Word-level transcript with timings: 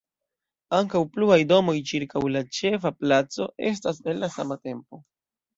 Ankaŭ 0.77 1.01
pluaj 1.17 1.37
domoj 1.51 1.75
ĉirkaŭ 1.91 2.23
la 2.37 2.43
ĉefa 2.61 2.95
placo 3.05 3.47
estas 3.73 4.03
el 4.15 4.21
la 4.27 4.35
sama 4.39 4.63
tempo. 4.71 5.05